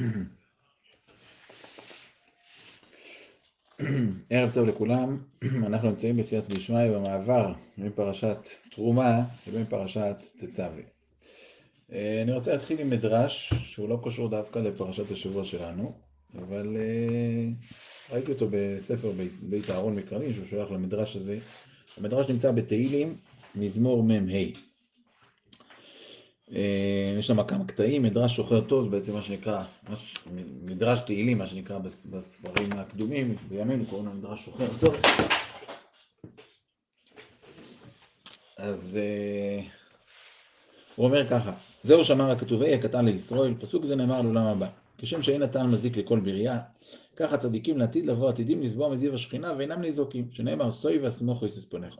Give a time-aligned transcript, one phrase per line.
[4.30, 5.18] ערב טוב לכולם,
[5.66, 10.82] אנחנו נמצאים בסייעת בישמעי במעבר בין פרשת תרומה לבין פרשת תצווה.
[11.92, 15.92] אה, אני רוצה להתחיל עם מדרש שהוא לא קשור דווקא לפרשת השבוע שלנו,
[16.38, 17.48] אבל אה,
[18.12, 19.12] ראיתי אותו בספר
[19.42, 21.38] בית אהרון מקרנים שהוא שולח למדרש הזה.
[21.96, 23.16] המדרש נמצא בתהילים,
[23.54, 24.69] מזמור מ"ה.
[26.54, 29.62] אה, יש שם כמה קטעים, מדרש שוחר טוב, בעצם מה שנקרא,
[30.62, 34.94] מדרש תהילים, מה שנקרא בספרים הקדומים, בימינו קוראים לו מדרש שוחר טוב.
[38.56, 39.64] אז uh,
[40.96, 45.42] הוא אומר ככה, זהו שאמר הכתובי הקטן לישראל, פסוק זה נאמר לעולם הבא, כשם שאין
[45.42, 46.58] נתן מזיק לכל בריאה,
[47.16, 51.94] ככה צדיקים לעתיד לבוא עתידים לסבוע מזיו השכינה ואינם ניזוקים, שנאמר סוי ואסמוך יסס פונך.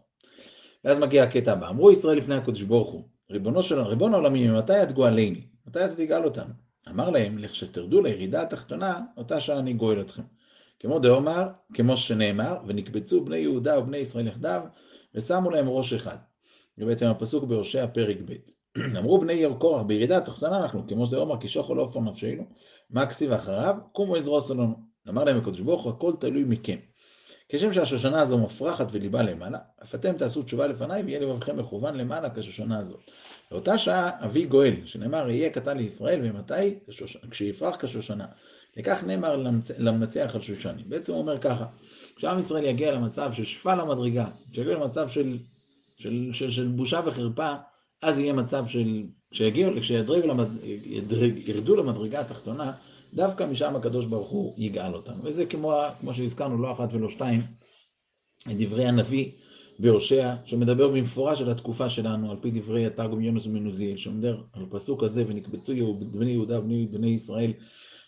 [0.85, 4.83] ואז מגיע הקטע הבא, אמרו ישראל לפני הקדוש ברוך הוא, ריבונו של ריבון העולמים, מתי
[4.83, 5.41] את גואלני?
[5.66, 6.52] מתי אתה תגאל אותנו?
[6.88, 10.23] אמר להם, לכשתרדו לירידה התחתונה, אותה שעה אני גואל אתכם.
[10.80, 14.63] כמו דאמר, כמו שנאמר, ונקבצו בני יהודה ובני ישראל יחדיו,
[15.15, 16.16] ושמו להם ראש אחד.
[16.77, 18.35] זה בעצם הפסוק בהושע פרק ב'.
[18.99, 22.46] אמרו בני עיר קורח, בירידה התחתונה אנחנו, כמו שדאמר, כי שוכו לא עופר נפשנו,
[22.90, 24.74] מה כסיב אחריו, קומו עזרו לנו.
[25.09, 26.77] אמר להם הקדוש ברוך הכל תלוי מכם.
[27.49, 32.29] כשם שהשושנה הזו מפרחת וליבה למעלה, אף אתם תעשו תשובה לפניי ויהיה לבבכם מכוון למעלה
[32.31, 33.01] כשושנה הזאת.
[33.51, 36.79] באותה שעה אבי גואל, שנאמר יהיה קטן לישראל, ומתי?
[37.31, 38.27] כשיפרח כשושנה.
[38.77, 39.45] לכך נאמר
[39.79, 40.83] למנצח על שושני.
[40.83, 41.67] בעצם הוא אומר ככה,
[42.17, 45.39] כשעם ישראל יגיע למצב של שפל המדרגה, כשיגיע למצב של,
[45.97, 47.55] של, של, של בושה וחרפה,
[48.03, 52.73] אז יהיה מצב של, כשיגיעו, כשירדו למדרגה התחתונה,
[53.15, 55.25] דווקא משם הקדוש ברוך הוא יגאל אותנו.
[55.25, 57.43] וזה כמו, כמו שהזכרנו, לא אחת ולא שתיים,
[58.51, 59.30] את דברי הנביא
[59.79, 65.03] בהושע, שמדבר במפורש על התקופה שלנו, על פי דברי התרגום יונס ומנוזיאל, שמדבר על הפסוק
[65.03, 67.53] הזה, ונקבצו בני יהודה ובני בני ישראל,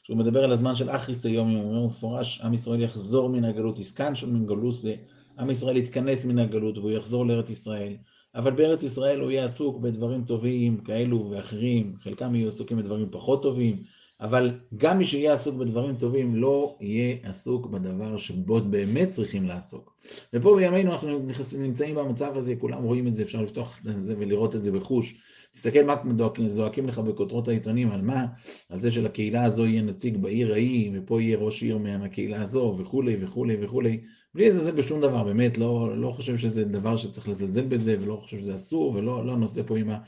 [0.03, 3.79] שהוא מדבר על הזמן של אחריס היום, הוא אומר מפורש, עם ישראל יחזור מן הגלות,
[4.15, 4.95] שם מן גלוס זה,
[5.39, 7.97] עם ישראל יתכנס מן הגלות והוא יחזור לארץ ישראל.
[8.35, 13.43] אבל בארץ ישראל הוא יהיה עסוק בדברים טובים כאלו ואחרים, חלקם יהיו עסוקים בדברים פחות
[13.43, 13.83] טובים,
[14.23, 19.95] אבל גם מי שיהיה עסוק בדברים טובים לא יהיה עסוק בדבר שבו באמת צריכים לעסוק.
[20.33, 21.27] ופה בימינו אנחנו
[21.59, 25.15] נמצאים במצב הזה, כולם רואים את זה, אפשר לפתוח את זה ולראות את זה בחוש.
[25.53, 25.97] תסתכל מה
[26.47, 28.27] זועקים לך בכותרות העיתונים, על מה?
[28.69, 33.17] על זה שלקהילה הזו יהיה נציג בעיר ההיא, ופה יהיה ראש עיר מהקהילה הזו, וכולי
[33.21, 34.01] וכולי וכולי.
[34.35, 38.39] בלי לזלזל בשום דבר, באמת, לא, לא חושב שזה דבר שצריך לזלזל בזה, ולא חושב
[38.39, 39.99] שזה אסור, ולא לא נושא פה עם ה...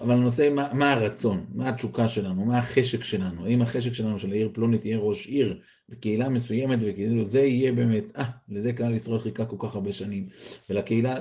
[0.00, 4.30] אבל הנושא, מה, מה הרצון, מה התשוקה שלנו, מה החשק שלנו, האם החשק שלנו של
[4.30, 9.20] העיר פלונית יהיה ראש עיר בקהילה מסוימת, וכאילו זה יהיה באמת, אה, לזה כלל ישראל
[9.20, 10.28] חיכה כל כך הרבה שנים.
[10.70, 11.16] ולקהילה,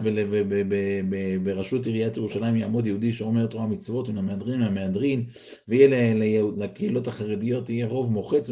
[1.43, 5.23] וברשות עיריית ירושלים יעמוד יהודי שאומר תורה מצוות, מן המהדרין מהמהדרין,
[5.67, 6.15] ויהיה
[6.57, 8.49] לקהילות החרדיות, יהיה רוב מוחץ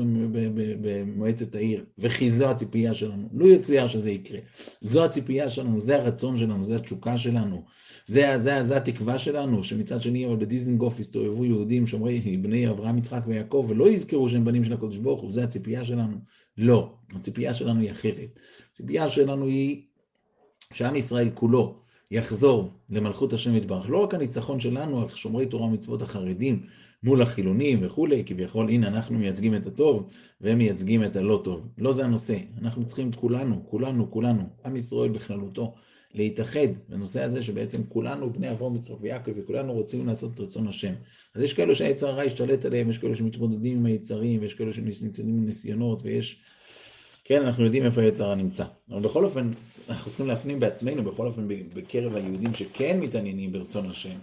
[0.82, 1.84] במועצת העיר.
[2.00, 3.30] וכי זו הציפייה שלנו.
[3.34, 4.40] לא יצויר שזה יקרה.
[4.82, 7.64] זו הציפייה שלנו, זה הרצון שלנו, זה התשוקה שלנו.
[8.08, 13.22] זה, זה, זה התקווה שלנו, שמצד שני, אבל בדיזנגוף הסתובבו יהודים שומרי בני אברהם, יצחק
[13.28, 16.03] ויעקב, ולא יזכרו שהם בנים של הקדוש ברוך הוא, זה הציפייה שלנו.
[16.58, 18.40] לא, הציפייה שלנו היא אחרת.
[18.72, 19.84] הציפייה שלנו היא
[20.74, 21.80] שעם ישראל כולו
[22.12, 23.90] יחזור למלכות השם יתברך.
[23.90, 26.64] לא רק הניצחון שלנו על שומרי תורה ומצוות החרדים
[27.04, 30.10] מול החילונים וכולי, כביכול הנה אנחנו מייצגים את הטוב
[30.42, 31.68] והם מייצגים את הלא טוב.
[31.78, 35.76] לא זה הנושא, אנחנו צריכים את כולנו, כולנו, כולנו, עם ישראל בכללותו.
[36.14, 40.94] להתאחד בנושא הזה שבעצם כולנו בני אברהם מצרוף ויעקב וכולנו רוצים לעשות את רצון השם.
[41.36, 45.28] אז יש כאלו שהיצר הרע ישתלט עליהם, יש כאלו שמתמודדים עם היצרים, ויש כאלו שנמצאים
[45.28, 46.42] עם ניסיונות, ויש...
[47.26, 48.66] כן, אנחנו יודעים איפה היצר הרע נמצא.
[48.90, 49.50] אבל בכל אופן,
[49.90, 54.18] אנחנו צריכים להפנים בעצמנו, בכל אופן בקרב היהודים שכן מתעניינים ברצון השם.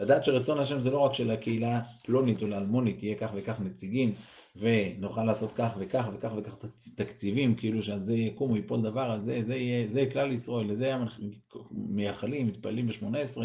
[0.00, 4.14] לדעת שרצון השם זה לא רק שלקהילה פלונית או לאלמונית תהיה כך וכך נציגים,
[4.58, 6.54] ונוכל לעשות כך וכך וכך וכך
[6.96, 10.66] תקציבים, כאילו שעל זה יקום או ייפול דבר, על זה, זה יהיה, זה כלל ישראל,
[10.66, 11.28] לזה אנחנו
[11.70, 13.40] מייחלים, מתפללים ב-18.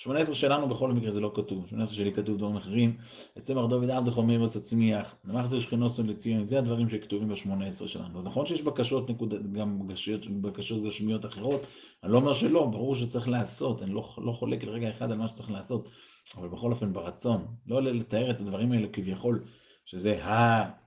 [0.00, 2.96] 18 שלנו בכל מקרה זה לא כתוב, 18 שלי כתוב דברים אחרים,
[3.36, 8.18] אז צמח דוד עבדך אומר עץ הצמיח, למחזר שכנוסו לציון, זה הדברים שכתובים ב-18 שלנו.
[8.18, 11.66] אז נכון שיש בקשות נקוד, גם בקשות, בקשות גשמיות אחרות,
[12.04, 15.28] אני לא אומר שלא, ברור שצריך לעשות, אני לא, לא חולק לרגע אחד על מה
[15.28, 15.88] שצריך לעשות,
[16.36, 19.44] אבל בכל אופן ברצון, לא לתאר את הדברים האלה כביכול
[19.90, 20.20] שזה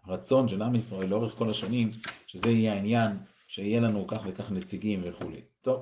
[0.05, 1.91] הרצון של עם ישראל לאורך כל השנים,
[2.27, 3.17] שזה יהיה העניין,
[3.47, 5.41] שיהיה לנו כך וכך נציגים וכולי.
[5.61, 5.81] טוב,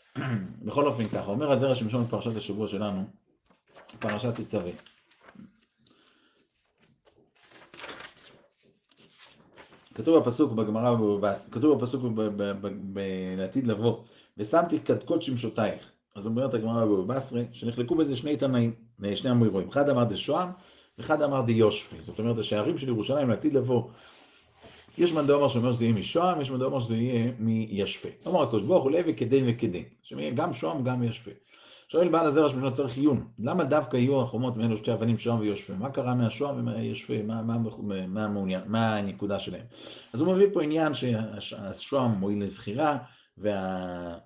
[0.66, 3.04] בכל אופן ככה, אומר הזרע שמשון בפרשת השבוע שלנו,
[3.98, 4.70] פרשת תצווה.
[9.94, 10.96] כתוב בפסוק בגמרא,
[11.50, 12.04] כתוב בפסוק
[13.36, 14.02] לעתיד לבוא,
[14.38, 15.90] ושמתי קדקוד שמשותייך.
[16.16, 18.74] אז אומרת הגמרא בבבא בסרי, שנחלקו בזה שני תנאים,
[19.14, 19.68] שני המוירואים.
[19.68, 20.48] אחד אמר דשוהם,
[20.98, 22.00] ואחד אמר די יושפי.
[22.00, 23.82] זאת אומרת, השערים של ירושלים לעתיד לבוא
[24.98, 28.08] יש מאן דאמר שאומר שזה יהיה משוהם, יש מאן דאמר שזה יהיה מישפה.
[28.26, 29.84] אומר הקדוש ברוך הוא לוי כדין וכדין.
[30.02, 31.30] שיהיה גם שוהם גם ישפה.
[31.88, 35.72] שואל בעל הזרע שמשנה צריך עיון, למה דווקא יהיו החומות מאלו שתי אבנים שוהם ויושפה?
[35.74, 37.22] מה קרה מהשוהם ומהיושפה?
[37.22, 37.58] מה, מה,
[38.06, 39.64] מה, מה, מה הנקודה שלהם?
[40.12, 40.92] אז הוא מביא פה עניין
[41.40, 42.98] שהשוהם מועיל לזכירה,
[43.38, 44.18] וה...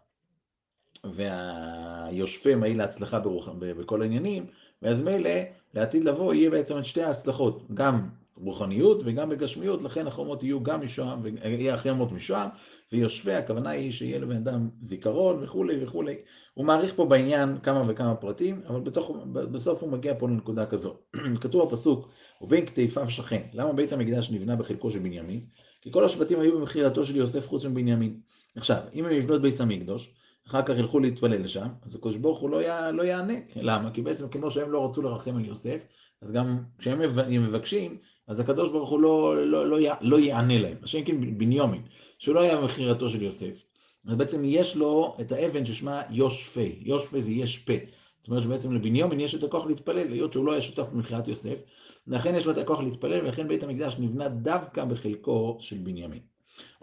[1.04, 3.48] והיושפה מעיל להצלחה ברוח...
[3.58, 4.46] בכל העניינים,
[4.82, 5.30] ואז מילא
[5.74, 10.84] לעתיד לבוא יהיה בעצם את שתי ההצלחות, גם רוחניות וגם בגשמיות, לכן החומות יהיו גם
[10.84, 12.48] משוהם, יהיה החומות משוהם,
[12.92, 16.14] ויושבי, הכוונה היא שיהיה לבן אדם זיכרון וכולי וכולי.
[16.54, 20.96] הוא מעריך פה בעניין כמה וכמה פרטים, אבל בתוך, בסוף הוא מגיע פה לנקודה כזו.
[21.40, 22.08] כתוב בפסוק,
[22.40, 23.42] ובין כתפיו שכן.
[23.52, 25.40] למה בית המקדש נבנה בחלקו של בנימין?
[25.82, 28.20] כי כל השבטים היו במכירתו של יוסף חוץ מבנימין.
[28.56, 30.14] עכשיו, אם הם יבנו את בית המקדוש,
[30.48, 33.34] אחר כך ילכו להתפלל לשם, אז הקדוש ברוך הוא לא, יע, לא יענה.
[33.56, 33.90] למה?
[33.90, 35.80] כי בעצם כמו שהם לא רצו לרחם על יוסף,
[36.22, 37.96] אז גם כשהם מבקשים,
[38.26, 40.76] אז הקדוש ברוך הוא לא, לא, לא, לא יענה להם.
[40.82, 41.82] השם כן בניומין,
[42.18, 43.62] שהוא לא היה במכירתו של יוסף.
[44.06, 47.72] אז בעצם יש לו את האבן ששמה יושפה, יושפה זה יש פה.
[48.20, 51.62] זאת אומרת שבעצם לבניומין יש את הכוח להתפלל, היות שהוא לא היה שותף במכירת יוסף,
[52.06, 56.20] לכן יש לו את הכוח להתפלל, ולכן בית המקדש נבנה דווקא בחלקו של בנימין.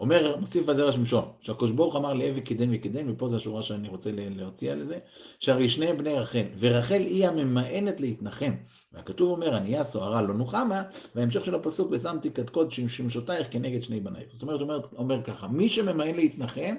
[0.00, 4.10] אומר, מוסיף בזרע שמשון, שהקדוש ברוך אמר לאבי כדן וכדן, ופה זו השורה שאני רוצה
[4.14, 4.98] להוציא על זה,
[5.38, 8.52] שהרי שני בני רחל, ורחל היא הממאנת להתנחם.
[8.92, 10.82] והכתוב אומר, ענייה סוהרה לא נוחמה,
[11.14, 14.26] וההמשך של הפסוק, ושמתי קדקוד שמשותייך כנגד שני בנייך.
[14.30, 16.74] זאת אומרת, אומר, אומר ככה, מי שממאן להתנחם,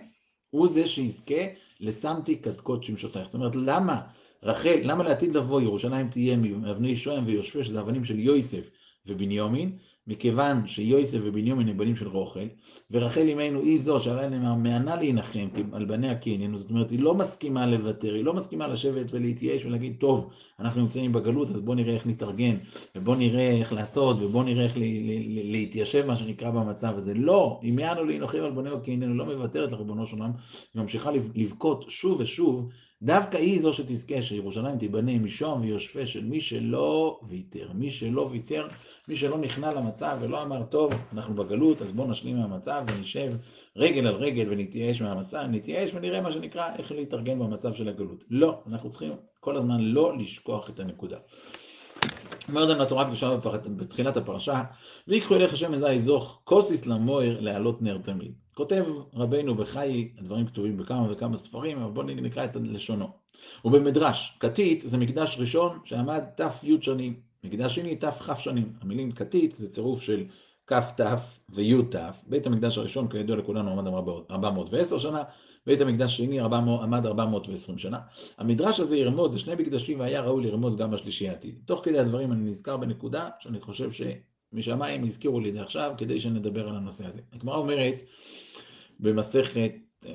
[0.49, 1.44] הוא זה שיזכה
[1.79, 3.25] לשמתי קדקוד שמשותייך.
[3.25, 4.01] זאת אומרת, למה
[4.44, 8.69] רחל, למה לעתיד לבוא ירושלים תהיה מאבני שוהם ויושבי, שזה אבנים של יויסף
[9.05, 9.77] ובניומין,
[10.07, 12.48] מכיוון שיוסף ובנימין הם בנים של רוכל,
[12.92, 17.00] ורחל אמנו היא זו שעליה נאמר מענה להנחם על בניה כי איננו, זאת אומרת היא
[17.00, 21.75] לא מסכימה לוותר, היא לא מסכימה לשבת ולהתייאש ולהגיד טוב, אנחנו נמצאים בגלות אז בוא
[21.75, 22.56] נראה איך נתארגן,
[22.95, 24.74] ובוא נראה איך לעשות, ובוא נראה איך
[25.27, 29.71] להתיישב מה שנקרא במצב הזה, לא, אם יענו להנחם על בניה כי איננו, לא מוותרת
[29.71, 30.31] לריבונו של עולם,
[30.74, 32.69] היא ממשיכה לבכות שוב ושוב
[33.01, 37.71] דווקא היא זו שתזכה שירושלים תיבנה משום ויושפה של מי שלא ויתר.
[37.74, 38.68] מי שלא ויתר,
[39.07, 43.33] מי שלא נכנע למצב ולא אמר, טוב, אנחנו בגלות, אז בואו נשלים מהמצב ונשב
[43.75, 48.23] רגל על רגל ונתייאש מהמצב, נתייאש ונראה מה שנקרא איך להתארגן במצב של הגלות.
[48.29, 51.17] לא, אנחנו צריכים כל הזמן לא לשכוח את הנקודה.
[52.49, 53.38] אומרת לנו התורה הקדושה
[53.77, 54.63] בתחילת הפרשה,
[55.07, 58.35] ויקחו אליך השם אזי זוך, כוסיס למויר להעלות נר תמיד.
[58.53, 63.07] כותב רבנו בחיי, הדברים כתובים בכמה וכמה ספרים, אבל בואו נקרא את לשונו.
[63.65, 68.73] ובמדרש, כתית זה מקדש ראשון שעמד ת"י שנים, מקדש שני תכ שנים.
[68.81, 70.23] המילים כתית זה צירוף של
[70.67, 71.01] כ"ת
[71.49, 71.95] וי"ת.
[72.27, 73.88] בית המקדש הראשון, כידוע לכולנו, עמד
[74.31, 75.23] 410 שנה,
[75.65, 77.99] בית המקדש השני עמד 420 שנה.
[78.38, 81.55] המדרש הזה ירמוז, זה שני מקדשים והיה ראוי לרמוז גם בשלישי העתיד.
[81.65, 86.19] תוך כדי הדברים אני נזכר בנקודה שאני חושב שמשמיים הזכירו לי את זה עכשיו כדי
[86.19, 87.21] שנדבר על הנושא הזה.
[87.33, 88.03] הגמרא אומרת
[88.99, 89.71] במסכת,
[90.05, 90.11] אה,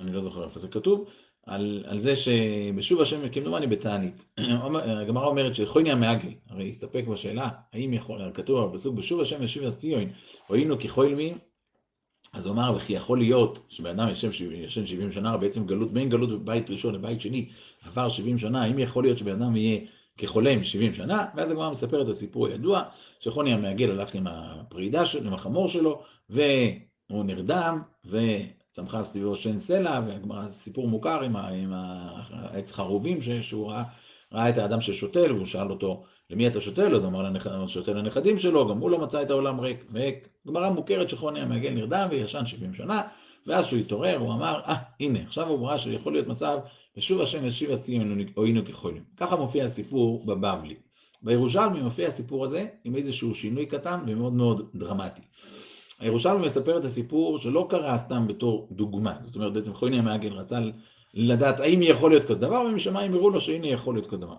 [0.00, 1.04] אני לא זוכר איפה זה כתוב,
[1.48, 4.24] על, על זה שבשוב השם, כמדומני בתענית.
[5.00, 10.04] הגמרא אומרת שחויני המעגל, הרי הסתפק בשאלה, האם יכול, כתוב בפסוק, בשוב השם ישיב הציון,
[10.46, 11.34] הואינו כחויל מי,
[12.32, 16.30] אז הוא אמר, וכי יכול להיות שבן אדם ישן 70 שנה, בעצם גלות, בין גלות
[16.30, 17.48] בבית ראשון לבית שני,
[17.86, 19.80] עבר 70 שנה, האם יכול להיות שבן אדם יהיה
[20.18, 21.26] כחולם 70 שנה?
[21.36, 22.82] ואז הגמרא מספר את הסיפור הידוע,
[23.20, 27.82] שחוני המעגל הלך עם הפרידה שלו, עם החמור שלו, והוא נרדם,
[28.70, 30.00] וצמחה סביבו שן סלע,
[30.46, 33.82] סיפור מוכר עם, עם העץ חרובים שהוא ראה,
[34.32, 36.94] ראה את האדם ששותל, והוא שאל אותו, למי אתה שותל?
[36.94, 39.84] אז הוא אמר לנכדים, שותל לנכדים שלו, גם הוא לא מצא את העולם ריק.
[39.92, 43.02] וגמרא מוכרת שחוני המעגל נרדם וישן 70 שנה,
[43.46, 46.58] ואז שהוא התעורר, הוא אמר, אה, ah, הנה, עכשיו הוא ראה שיכול להיות מצב,
[46.96, 49.02] ושוב השם ישיב הציון הועינו כחולים.
[49.16, 50.74] ככה מופיע הסיפור בבבלי.
[51.22, 55.22] בירושלמי מופיע הסיפור הזה עם איזשהו שינוי קטן ומאוד מאוד דרמטי.
[56.00, 60.58] הירושלמי מספר את הסיפור שלא קרה סתם בתור דוגמה, זאת אומרת בעצם חוני המעגל רצה
[61.14, 64.36] לדעת האם יכול להיות כזה דבר, ומשמיים הראו לו שהנה יכול להיות כזה דבר.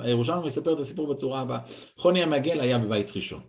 [0.00, 1.58] הירושלמי מספר את הסיפור בצורה הבאה.
[1.96, 3.40] חוני המעגל היה בבית ראשון.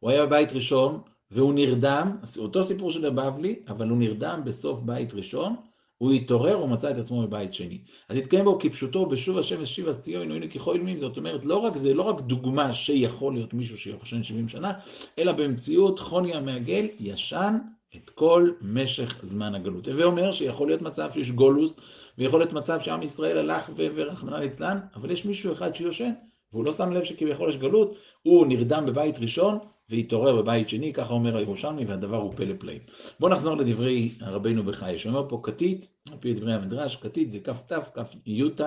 [0.00, 5.14] הוא היה בבית ראשון, והוא נרדם, אותו סיפור של הבבלי, אבל הוא נרדם בסוף בית
[5.14, 5.56] ראשון,
[6.02, 7.78] הוא התעורר, הוא מצא את עצמו בבית שני.
[8.08, 11.56] אז התקיים בו כפשוטו, בשוב השם ושיב אז ציון, הנה ככל ילמים, זאת אומרת, לא
[11.56, 14.72] רק זה, לא רק דוגמה שיכול להיות מישהו שיחושן 70 שנה,
[15.18, 17.58] אלא במציאות חוני המעגל ישן
[17.96, 19.88] את כל משך זמן הגלות.
[19.88, 21.76] הווה אומר שיכול להיות מצב שיש גולוס,
[22.18, 26.10] ויכול להיות מצב שעם ישראל הלך ורחמנא ליצלן, אבל יש מישהו אחד שיושן,
[26.52, 29.58] והוא לא שם לב שכביכול יש גלות, הוא נרדם בבית ראשון,
[29.90, 32.80] והתעורר בבית שני, ככה אומר הירושלמי, והדבר הוא פלא פלאים.
[33.20, 37.72] בואו נחזור לדברי רבנו בחיי, שאומר פה כתית, על פי דברי המדרש, כתית זה כ"ת,
[37.94, 38.60] כ"י"ת,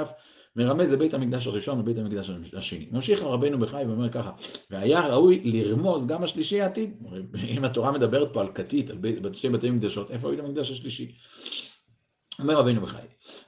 [0.55, 2.87] מרמז לבית המקדש הראשון ובית המקדש השני.
[2.91, 4.31] ממשיך רבנו בחי ואומר ככה,
[4.69, 7.03] והיה ראוי לרמוז גם השלישי העתיד.
[7.47, 11.15] אם התורה מדברת פה על כתית, על בית, שתי בתי מקדשות, איפה בית המקדש השלישי?
[12.39, 12.97] אומר רבינו בחי.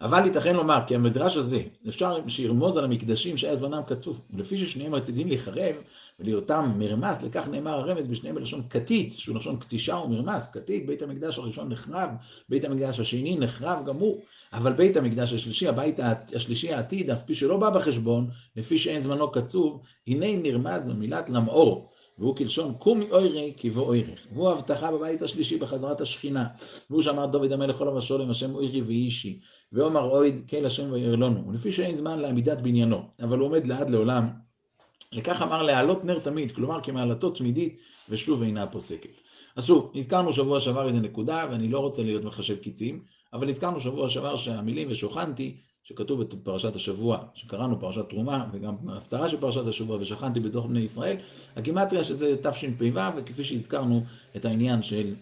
[0.02, 4.94] אבל ייתכן לומר כי המדרש הזה, אפשר שירמוז על המקדשים שהיה זמנם קצוב, ולפי ששניהם
[4.94, 5.76] עתידים להיחרב
[6.20, 11.38] ולהיותם מרמס, לכך נאמר הרמז בשניהם בלשון כתית, שהוא לשון כתישה ומרמס, כתית, בית המקדש
[11.38, 12.10] הראשון נחרב,
[12.50, 14.22] בית המקדש השני נחרב גם הוא,
[14.54, 16.00] אבל בית המקדש השלישי, הבית
[16.36, 21.90] השלישי העתיד, אף פי שלא בא בחשבון, לפי שאין זמנו קצוב, הנה נרמז במילת למאור.
[22.20, 24.28] והוא כלשון קומי אוירי כבוא אוירך.
[24.34, 26.48] והוא הבטחה בבית השלישי בחזרת השכינה.
[26.90, 29.40] והוא שאמר דוד המלך עולם השולם השם אוירי ואישי.
[29.74, 31.48] ואומר אויד כל השם וירא לנו.
[31.48, 34.30] ולפי שאין זמן לעמידת בניינו, אבל הוא עומד לעד לעולם.
[35.12, 37.78] לכך אמר להעלות נר תמיד, כלומר כמעלתו תמידית
[38.10, 39.22] ושוב אינה פוסקת.
[39.56, 43.80] אז שוב, הזכרנו שבוע שעבר איזה נקודה, ואני לא רוצה להיות מחשב קיצים, אבל הזכרנו
[43.80, 45.58] שבוע שעבר שהמילים ושוכנתי
[45.88, 51.18] שכתוב בפרשת השבוע, שקראנו פרשת תרומה, וגם בהפטרה של פרשת השבוע, ושכנתי בתוך בני ישראל,
[51.56, 54.04] הגימטריה שזה תשפ"ו, וכפי שהזכרנו
[54.36, 55.14] את העניין של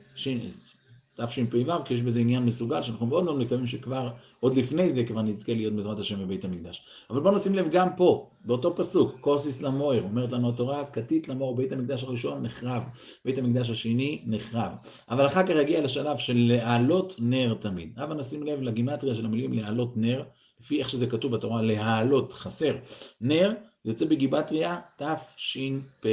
[1.16, 5.22] תשפ"ו, כי יש בזה עניין מסוגל, שאנחנו מאוד מאוד מקווים שכבר, עוד לפני זה כבר
[5.22, 6.86] נזכה להיות בעזרת השם בבית המקדש.
[7.10, 11.56] אבל בואו נשים לב גם פה, באותו פסוק, קוסיס למויר, אומרת לנו התורה, כתית למור,
[11.56, 12.84] בית המקדש הראשון נחרב,
[13.26, 14.72] בית המקדש השני נחרב.
[15.10, 17.94] אבל אחר כך יגיע לשלב של להעלות נר תמיד.
[17.98, 20.24] אבל נשים לב לגימטריה של המילים להעלות נר,
[20.60, 22.76] לפי איך שזה כתוב בתורה, להעלות, חסר.
[23.22, 23.54] נר
[23.86, 26.10] זה יוצא בגיבטריה תשפ"ה.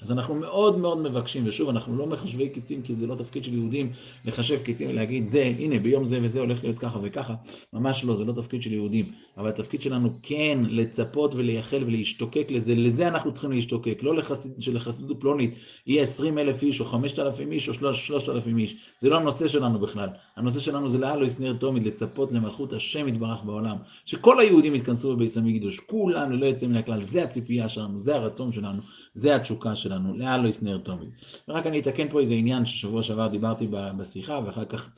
[0.00, 3.54] אז אנחנו מאוד מאוד מבקשים, ושוב, אנחנו לא מחשבי קיצים, כי זה לא תפקיד של
[3.54, 3.92] יהודים
[4.24, 7.34] לחשב קיצים ולהגיד, זה, הנה, ביום זה וזה הולך להיות ככה וככה.
[7.72, 9.12] ממש לא, זה לא תפקיד של יהודים.
[9.36, 13.98] אבל התפקיד שלנו כן לצפות ולייחל ולהשתוקק לזה, לזה אנחנו צריכים להשתוקק.
[14.02, 15.54] לא לחסיד, שלחסידות פלונית
[15.86, 18.76] יהיה 20 אלף איש, או 5,000 איש, או 3,000 איש.
[18.96, 20.08] זה לא הנושא שלנו בכלל.
[20.36, 23.76] הנושא שלנו זה לאלו יסנר תומית, לצפות למלכות השם יתברך בעולם.
[24.04, 27.07] שכל היהודים יתכנסו בביס המקדוש, כולם ללא יוצא מן הכלל.
[27.10, 28.82] זה הציפייה שלנו, זה הרצון שלנו,
[29.14, 31.08] זה התשוקה שלנו, לאן לא ישנר תומית.
[31.48, 34.90] ורק אני אתקן פה איזה עניין ששבוע שעבר דיברתי בשיחה, ואחר כך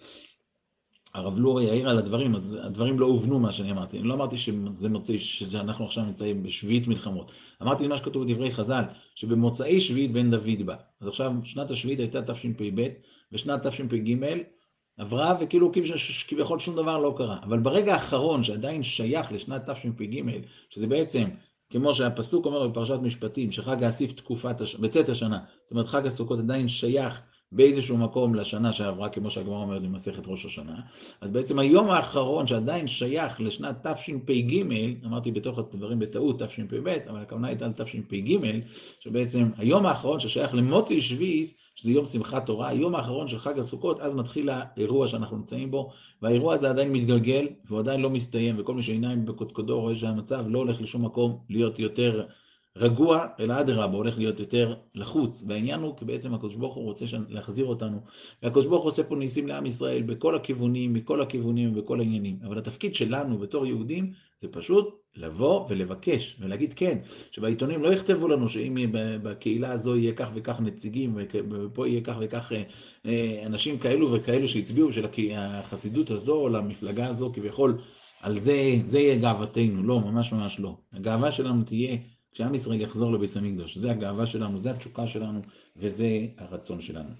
[1.14, 3.98] הרב לורי יעיר על הדברים, אז הדברים לא הובנו מה שאני אמרתי.
[3.98, 7.32] אני לא אמרתי שזה מוצאי, שאנחנו עכשיו נמצאים בשביעית מלחמות.
[7.62, 8.82] אמרתי מה שכתוב בדברי חז"ל,
[9.14, 10.74] שבמוצאי שביעית בן דוד בא.
[11.00, 12.88] אז עכשיו שנת השביעית הייתה תשפ"ב,
[13.32, 14.14] ושנת תשפ"ג
[14.98, 15.72] עברה וכאילו
[16.28, 17.38] כביכול שום דבר לא קרה.
[17.42, 20.22] אבל ברגע האחרון שעדיין שייך לשנת תשפ"ג,
[20.70, 21.24] שזה בעצם
[21.70, 24.56] כמו שהפסוק אומר בפרשת משפטים, שחג האסיף תקופת.
[24.80, 27.20] בצאת השנה, זאת אומרת חג הסוכות עדיין שייך
[27.52, 30.80] באיזשהו מקום לשנה שעברה, כמו שהגמרא אומרת במסכת ראש השנה,
[31.20, 34.62] אז בעצם היום האחרון שעדיין שייך לשנת תשפ"ג,
[35.06, 38.38] אמרתי בתוך הדברים בטעות תשפ"ב, אבל הכוונה הייתה על תשפ"ג,
[39.00, 44.00] שבעצם היום האחרון ששייך למוצי שביעיס, שזה יום שמחת תורה, היום האחרון של חג הסוכות,
[44.00, 45.90] אז מתחיל האירוע שאנחנו נמצאים בו,
[46.22, 50.58] והאירוע הזה עדיין מתגלגל, והוא עדיין לא מסתיים, וכל מי שעיניים בקודקודו רואה שהמצב לא
[50.58, 52.26] הולך לשום מקום להיות יותר
[52.80, 55.44] רגוע, אלא אדרבה, הולך להיות יותר לחוץ.
[55.48, 58.00] והעניין הוא כי בעצם הקדוש ברוך הוא רוצה להחזיר אותנו,
[58.42, 62.38] והקדוש ברוך הוא עושה פה ניסים לעם ישראל בכל הכיוונים, מכל הכיוונים ובכל העניינים.
[62.46, 66.98] אבל התפקיד שלנו בתור יהודים זה פשוט לבוא ולבקש ולהגיד כן,
[67.30, 68.76] שבעיתונים לא יכתבו לנו שאם
[69.22, 71.18] בקהילה הזו יהיה כך וכך נציגים
[71.50, 72.62] ופה יהיה כך וכך אה,
[73.06, 75.06] אה, אנשים כאלו וכאלו שהצביעו בשביל
[75.36, 77.78] החסידות הזו או למפלגה הזו כביכול,
[78.20, 80.76] על זה, זה יהיה גאוותנו, לא, ממש ממש לא.
[80.92, 81.96] הגאווה שלנו תהיה
[82.32, 85.40] כשעם ישראל יחזור לבית המקדוש, זה הגאווה שלנו, זה התשוקה שלנו
[85.76, 87.10] וזה הרצון שלנו.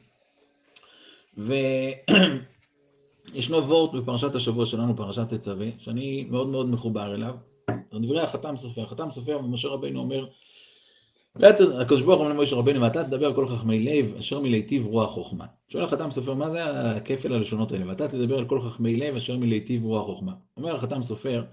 [1.37, 1.97] וישנו
[3.69, 7.35] וורט בפרשת השבוע שלנו, פרשת תצווה, שאני מאוד מאוד מחובר אליו,
[7.95, 10.27] דברי החתם סופר, החתם סופר ומשה רבינו אומר,
[11.81, 15.11] הקדוש ברוך הוא אומר למשה רבינו, ואתה תדבר על כל חכמי לב, אשר מלהיטיב רוח
[15.11, 15.45] חוכמה.
[15.69, 17.89] שואל החתם סופר, מה זה הכפל הלשונות האלה?
[17.89, 20.33] ואתה תדבר על כל חכמי לב, אשר מלהיטיב רוח חוכמה.
[20.57, 21.45] אומר החתם סופר,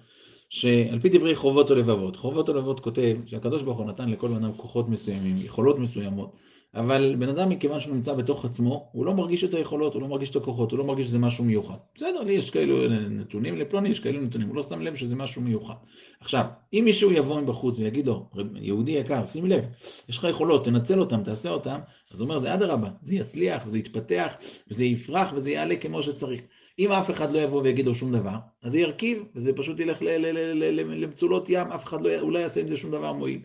[0.50, 4.54] שעל פי דברי חובות הלבבות, חובות הלבבות כותב שהקדוש ברוך הוא נתן לכל בן אדם
[4.58, 6.36] כוחות מסוימים, יכולות מסוימות,
[6.75, 10.08] אבל בן אדם מכיוון שהוא נמצא בתוך עצמו, הוא לא מרגיש את היכולות, הוא לא
[10.08, 11.75] מרגיש את הכוחות, הוא לא מרגיש שזה משהו מיוחד.
[11.96, 15.42] בסדר, לי יש כאלו נתונים, לפלוני יש כאלו נתונים, הוא לא שם לב שזה משהו
[15.42, 15.74] מיוחד.
[16.20, 19.66] עכשיו, אם מישהו יבוא מבחוץ ויגיד לו, יהודי יקר, שים לב,
[20.10, 21.80] יש לך יכולות, תנצל אותם, תעשה אותם,
[22.12, 24.34] אז הוא אומר, זה אדרבה, זה יצליח, וזה יתפתח,
[24.68, 26.42] וזה יפרח, וזה יעלה כמו שצריך.
[26.80, 30.02] אם אף אחד לא יבוא ויגיד לו שום דבר, אז זה ירכיב, וזה פשוט ילך
[30.02, 33.42] למצולות ים, אף אחד לא, לא יעשה עם זה שום דבר מועיל.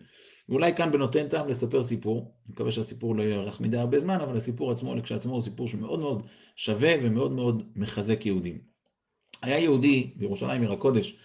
[0.49, 4.37] ואולי כאן בנותן טעם לספר סיפור, אני מקווה שהסיפור לא יארך מדי הרבה זמן, אבל
[4.37, 6.23] הסיפור עצמו כשעצמו הוא סיפור שמאוד מאוד
[6.55, 8.57] שווה ומאוד מאוד מחזק יהודים.
[9.41, 11.17] היה יהודי בירושלים עיר הקודש,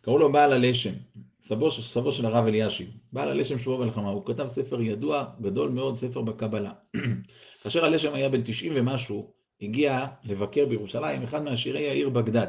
[0.00, 0.92] קראו לו בעל הלשם,
[1.40, 5.94] סבו, סבו של הרב אלישיב, בעל הלשם שובו ולחמה, הוא כתב ספר ידוע, גדול מאוד,
[5.94, 6.72] ספר בקבלה.
[7.62, 12.46] כאשר הלשם היה בן 90 ומשהו, הגיע לבקר בירושלים אחד מעשירי העיר בגדד.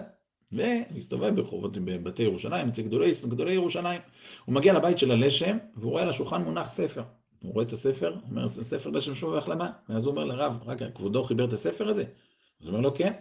[0.52, 4.02] והסתובב ברחובות בבתי ירושלים, אצל גדולי, גדולי ירושלים.
[4.46, 7.04] הוא מגיע לבית של הלשם, והוא רואה על השולחן מונח ספר.
[7.40, 9.70] הוא רואה את הספר, אומר, ספר לשם שוב והחלמה.
[9.90, 12.04] ואז הוא אומר לרב, רק כבודו חיבר את הספר הזה?
[12.62, 13.14] אז הוא אומר לו, כן.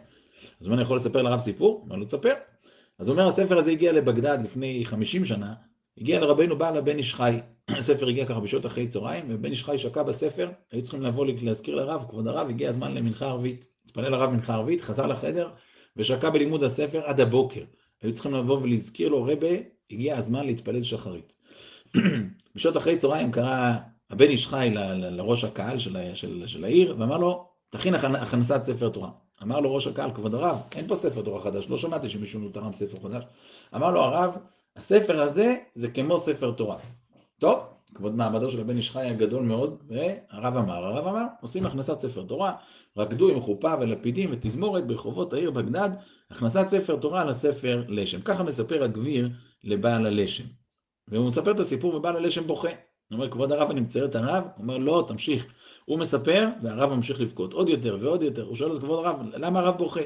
[0.61, 1.75] אז הוא אומר, אני יכול לספר לרב סיפור?
[1.75, 2.35] הוא אומר לו, תספר.
[2.99, 5.55] אז הוא אומר, הספר הזה הגיע לבגדד לפני 50 שנה,
[5.99, 7.41] הגיע לרבנו בעל הבן איש חי.
[7.69, 11.75] הספר הגיע ככה בשעות אחרי צהריים, ובן איש חי שקע בספר, היו צריכים לבוא להזכיר
[11.75, 13.67] לרב, כבוד הרב, הגיע הזמן למנחה ערבית.
[13.89, 15.51] התפלל לרב מנחה ערבית, חזר לחדר,
[15.97, 17.65] ושקע בלימוד הספר עד הבוקר.
[18.03, 19.57] היו צריכים לבוא ולהזכיר לו, רבה,
[19.91, 21.35] הגיע הזמן להתפלל שחרית.
[22.55, 23.73] בשעות אחרי צהריים קרא
[24.11, 29.11] הבן איש חי לראש הקהל של, של, של העיר, ואמר לו, תכין הכנסת ספר תורה.
[29.43, 32.73] אמר לו ראש הקהל, כבוד הרב, אין פה ספר תורה חדש, לא שמעתי שמישהו תרם
[32.73, 33.25] ספר חדש.
[33.75, 34.37] אמר לו הרב,
[34.77, 36.77] הספר הזה זה כמו ספר תורה.
[37.39, 37.59] טוב,
[37.95, 42.23] כבוד מעמדו של הבן איש חי הגדול מאוד, והרב אמר, הרב אמר, עושים הכנסת ספר
[42.23, 42.53] תורה,
[42.97, 45.91] רקדו עם חופה ולפידים ותזמורת ברחובות העיר בגדד,
[46.31, 48.21] הכנסת ספר תורה לספר לשם.
[48.21, 49.29] ככה מספר הגביר
[49.65, 50.45] לבעל הלשם.
[51.09, 52.69] והוא מספר את הסיפור ובעל הלשם בוכה.
[52.69, 54.45] הוא אומר, כבוד הרב, אני מצייר את הרב?
[54.45, 55.47] הוא אומר, לא, תמשיך.
[55.85, 58.43] הוא מספר, והרב ממשיך לבכות עוד יותר ועוד יותר.
[58.43, 60.01] הוא שואל את כבוד הרב, למה הרב בוכה?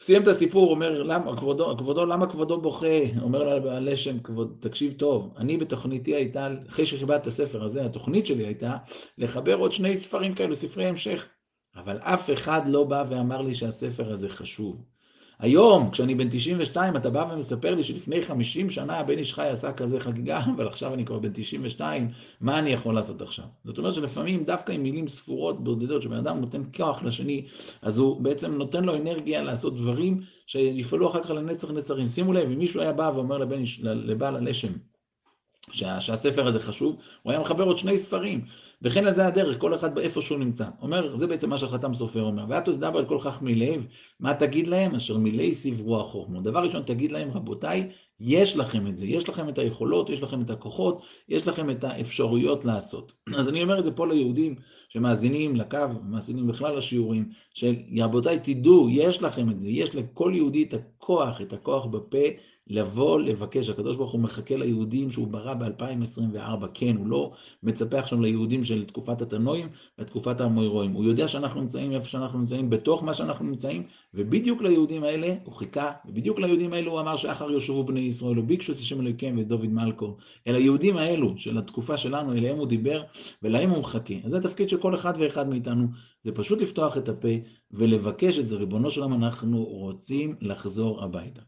[0.00, 2.86] סיים את הסיפור, אומר, למה, כבודו, כבודו, למה כבודו בוכה?
[3.22, 8.26] אומר לו לשם, כבוד, תקשיב טוב, אני בתוכניתי הייתה, אחרי שחיברת את הספר הזה, התוכנית
[8.26, 8.76] שלי הייתה
[9.18, 11.28] לחבר עוד שני ספרים כאלו, ספרי המשך.
[11.76, 14.93] אבל אף אחד לא בא ואמר לי שהספר הזה חשוב.
[15.38, 19.72] היום, כשאני בן 92, אתה בא ומספר לי שלפני 50 שנה הבן איש חי עשה
[19.72, 22.08] כזה חגיגה, אבל עכשיו אני כבר בן 92,
[22.40, 23.44] מה אני יכול לעשות עכשיו?
[23.64, 27.46] זאת אומרת שלפעמים דווקא עם מילים ספורות, בודדות, שבן אדם נותן כוח לשני,
[27.82, 32.08] אז הוא בעצם נותן לו אנרגיה לעשות דברים שיפעלו אחר כך לנצח נצרים.
[32.08, 34.72] שימו לב, אם מישהו היה בא ואומר לבן, לבעל הלשם,
[35.74, 38.44] שה, שהספר הזה חשוב, הוא היה מחבר עוד שני ספרים.
[38.82, 40.66] וכן לזה הדרך, כל אחד באיפה שהוא נמצא.
[40.82, 42.44] אומר, זה בעצם מה שהחתם סופר אומר.
[42.48, 43.86] ואתו תדבר על כל כך מלב,
[44.20, 44.94] מה תגיד להם?
[44.94, 46.40] אשר מילי סברו החוכמו.
[46.40, 47.90] דבר ראשון, תגיד להם, רבותיי,
[48.20, 51.84] יש לכם את זה, יש לכם את היכולות, יש לכם את הכוחות, יש לכם את
[51.84, 53.12] האפשרויות לעשות.
[53.38, 54.54] אז אני אומר את זה פה ליהודים
[54.88, 60.74] שמאזינים לקו, מאזינים בכלל לשיעורים, שרבותיי, תדעו, יש לכם את זה, יש לכל יהודי את
[61.04, 62.18] הכוח, את הכוח בפה.
[62.66, 68.20] לבוא לבקש, הקדוש ברוך הוא מחכה ליהודים שהוא ברא ב-2024, כן, הוא לא מצפה עכשיו
[68.20, 73.14] ליהודים של תקופת התנועים ותקופת המוירואים, הוא יודע שאנחנו נמצאים איפה שאנחנו נמצאים, בתוך מה
[73.14, 73.82] שאנחנו נמצאים,
[74.14, 78.72] ובדיוק ליהודים האלה הוא חיכה, ובדיוק ליהודים האלו הוא אמר שאחר יושבו בני ישראל, וביקשו
[78.72, 83.02] את השם אלוהיכם ואת דוד מלכו, אל היהודים האלו של התקופה שלנו, אליהם הוא דיבר,
[83.42, 84.14] ולהם הוא מחכה.
[84.24, 85.86] אז זה התפקיד של כל אחד ואחד מאיתנו,
[86.24, 87.28] זה פשוט לפתוח את הפה
[87.70, 91.42] ולבקש את זה, ריבונו של עולם, אנחנו רוצים לחזור הביתה.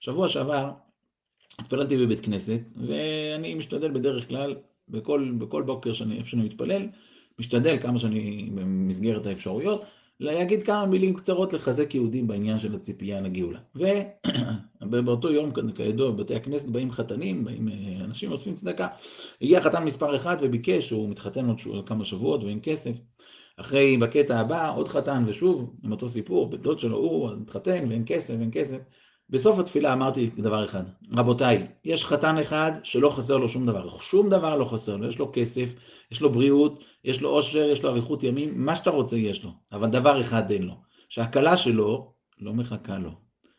[0.00, 0.70] שבוע שעבר
[1.58, 4.56] התפללתי בבית כנסת, ואני משתדל בדרך כלל,
[4.88, 6.88] בכל, בכל בוקר שאני, איפה שאני מתפלל,
[7.38, 9.84] משתדל כמה שאני במסגרת האפשרויות,
[10.20, 13.58] להגיד כמה מילים קצרות לחזק יהודים בעניין של הציפייה לגאולה.
[14.82, 18.86] ובאותו יום, כידוע, בבתי הכנסת באים חתנים, באים אה, אנשים אוספים צדקה.
[19.42, 23.00] הגיע חתן מספר אחד וביקש, הוא מתחתן עוד כמה שבועות ועם כסף.
[23.56, 28.02] אחרי, בקטע הבא, עוד חתן, ושוב, עם אותו סיפור, בן דוד שלו, הוא מתחתן ואין
[28.06, 28.78] כסף, אין כסף.
[29.30, 30.82] בסוף התפילה אמרתי דבר אחד,
[31.16, 35.18] רבותיי, יש חתן אחד שלא חסר לו שום דבר, שום דבר לא חסר לו, יש
[35.18, 35.74] לו כסף,
[36.12, 39.50] יש לו בריאות, יש לו עושר, יש לו אריכות ימים, מה שאתה רוצה יש לו,
[39.72, 40.74] אבל דבר אחד אין לו,
[41.08, 43.10] שהכלה שלו לא מחכה לו,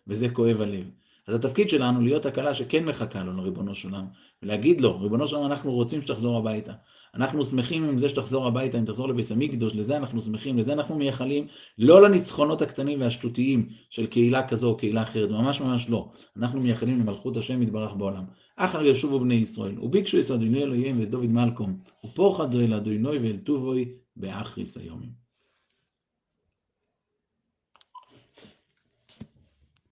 [0.08, 0.86] וזה כואב הלב.
[1.28, 4.06] אז התפקיד שלנו להיות הקלה שכן מחכה לו לריבונו של עולם,
[4.44, 6.74] ולהגיד לו, ריבונו של עולם, אנחנו רוצים שתחזור הביתה.
[7.16, 10.96] אנחנו שמחים עם זה שתחזור הביתה, אם תחזור לביס המקדוש, לזה אנחנו שמחים, לזה אנחנו
[10.96, 16.12] מייחלים, לא לניצחונות הקטנים והשטותיים של קהילה כזו או קהילה אחרת, ממש ממש לא.
[16.38, 18.24] אנחנו מייחלים למלכות השם יתברך בעולם.
[18.56, 23.38] אחר ישובו בני ישראל, וביקשו את אדוני אלוהיהם ואת דוד מלקום, ופוחדו אל אדוני ואל
[23.38, 25.23] טובוי באחריס היומים.